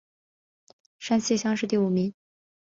[0.97, 2.11] 山西乡试第五名。